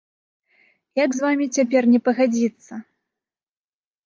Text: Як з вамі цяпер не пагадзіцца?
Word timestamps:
Як 1.05 1.11
з 1.17 1.23
вамі 1.25 1.45
цяпер 1.57 1.81
не 1.93 1.99
пагадзіцца? 2.09 2.73